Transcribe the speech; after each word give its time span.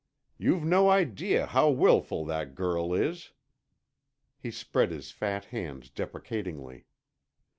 You've 0.39 0.63
no 0.63 0.89
idea 0.89 1.45
how 1.45 1.69
wilful 1.69 2.25
that 2.25 2.55
girl 2.55 2.91
is." 2.91 3.33
He 4.39 4.49
spread 4.49 4.89
his 4.89 5.11
fat 5.11 5.45
hands 5.53 5.91
deprecatingly. 5.91 6.85